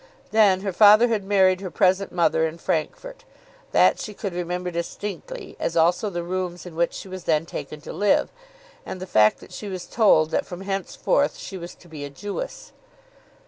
Then 0.31 0.61
her 0.61 0.73
father 0.73 1.09
had 1.09 1.23
married 1.23 1.61
her 1.61 1.69
present 1.69 2.11
mother 2.11 2.47
in 2.47 2.57
Francfort. 2.57 3.23
That 3.71 3.99
she 3.99 4.15
could 4.15 4.33
remember 4.33 4.71
distinctly, 4.71 5.55
as 5.59 5.77
also 5.77 6.09
the 6.09 6.23
rooms 6.23 6.65
in 6.65 6.75
which 6.75 6.93
she 6.93 7.07
was 7.07 7.25
then 7.25 7.45
taken 7.45 7.81
to 7.81 7.93
live, 7.93 8.31
and 8.83 8.99
the 8.99 9.05
fact 9.05 9.37
that 9.41 9.53
she 9.53 9.67
was 9.67 9.85
told 9.85 10.31
that 10.31 10.47
from 10.47 10.61
henceforth 10.61 11.37
she 11.37 11.55
was 11.55 11.75
to 11.75 11.87
be 11.87 12.03
a 12.03 12.09
Jewess. 12.09 12.71